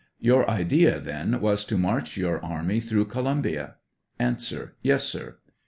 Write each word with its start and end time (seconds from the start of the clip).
Your 0.19 0.49
idea, 0.49 0.99
then, 0.99 1.39
was 1.41 1.63
to 1.65 1.77
march 1.77 2.17
your 2.17 2.43
army 2.43 2.79
through 2.79 3.05
Columbia? 3.05 3.75
A. 4.19 4.35
Yes, 4.81 5.03
sir. 5.03 5.37